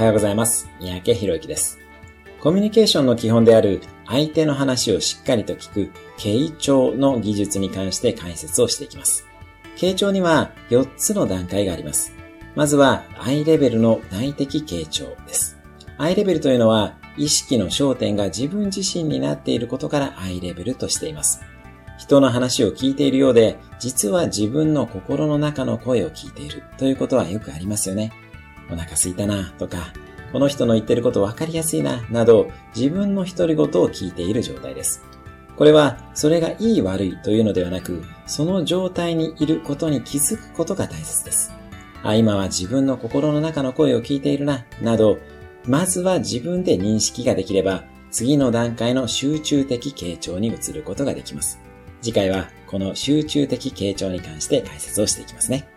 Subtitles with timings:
[0.00, 0.66] はようございます。
[0.80, 1.78] 三宅博之です。
[2.40, 9.26] コミュニケーションの基本である相手の話をしっかりと聞く傾聴の技術に関して解説をしていきます。
[9.76, 12.14] 傾聴には4つの段階があります。
[12.54, 15.58] まずは I レベルの内的傾聴です。
[15.98, 21.42] I レベルというのは意識の焦点が自分自身になっていることから I レベルとしています。
[21.98, 28.12] 人の話を聞いているようで、実は自分の心の中の声を聞いているということはよくありますよね。
[28.72, 29.92] お腹すいたなとか、
[30.32, 35.02] この人の言ってること分かりやすいななど、自分の独り言を聞いている状態です。
[35.56, 41.52] これは、それがいい悪いというのではなく、その状態にいることに気づくことが大切です。
[42.02, 45.18] あ、今は自分の心の中の声を聞いているな、など、
[45.66, 51.60] まずは自分で認識ができれば、次の段階の集中的傾聴に移ることができます。
[52.02, 55.68] 次回はこの集中的傾聴に関して解説をしていきますね。